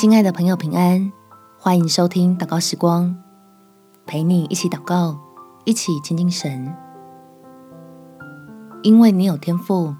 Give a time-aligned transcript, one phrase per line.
[0.00, 1.10] 亲爱的朋友，平安，
[1.58, 3.16] 欢迎收听祷告时光，
[4.06, 5.18] 陪你一起祷告，
[5.64, 6.72] 一起亲近神。
[8.84, 9.92] 因为你有天赋，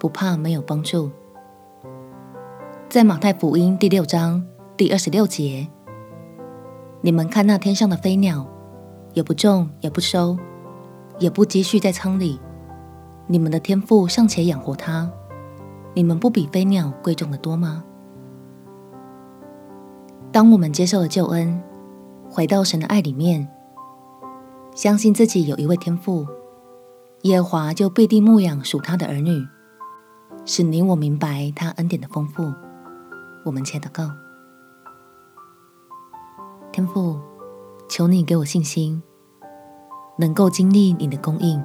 [0.00, 1.10] 不怕没有帮助。
[2.88, 4.42] 在马太福音第六章
[4.74, 5.68] 第二十六节，
[7.02, 8.46] 你们看那天上的飞鸟，
[9.12, 10.38] 也不种，也不收，
[11.18, 12.40] 也不积蓄在仓里，
[13.26, 15.10] 你们的天赋尚且养活它，
[15.92, 17.84] 你们不比飞鸟贵重的多吗？
[20.32, 21.62] 当我们接受了救恩，
[22.30, 23.46] 回到神的爱里面，
[24.74, 26.26] 相信自己有一位天父，
[27.24, 29.46] 耶和华就必定牧养属他的儿女，
[30.46, 32.50] 使你我明白他恩典的丰富。
[33.44, 34.10] 我们且祷告：
[36.72, 37.20] 天父，
[37.86, 39.02] 求你给我信心，
[40.18, 41.62] 能够经历你的供应，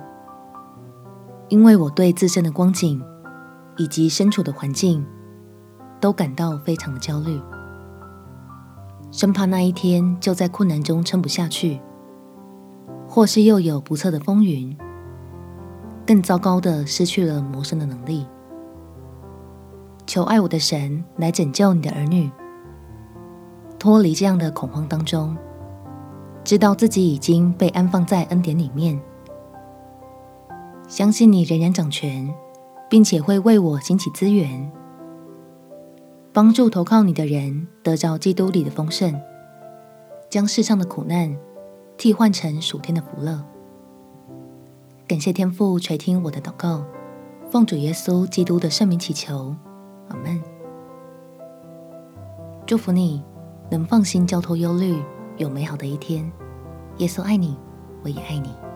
[1.48, 3.02] 因为我对自身的光景
[3.78, 5.06] 以及身处的环境，
[6.02, 7.42] 都感到非常的焦虑。
[9.10, 11.80] 生怕那一天就在困难中撑不下去，
[13.08, 14.78] 或是又有不测的风云，
[16.06, 18.28] 更糟糕的失去了谋生的能力。
[20.06, 22.30] 求爱我的神来拯救你的儿女，
[23.80, 25.36] 脱离这样的恐慌当中，
[26.44, 29.00] 知道自己已经被安放在恩典里面，
[30.88, 32.34] 相信你仍然掌权，
[32.90, 34.72] 并且会为我兴起资源。
[36.38, 39.20] 帮助投靠你的人得着基督里的丰盛，
[40.30, 41.36] 将世上的苦难
[41.98, 43.44] 替换成属天的福乐。
[45.08, 46.86] 感谢天父垂听我的祷告，
[47.50, 49.56] 奉主耶稣基督的圣名祈求，
[50.10, 50.40] 阿门。
[52.68, 53.24] 祝福你
[53.72, 55.02] 能放心交托忧虑，
[55.38, 56.32] 有美好的一天。
[56.98, 57.58] 耶稣爱你，
[58.04, 58.67] 我也爱你。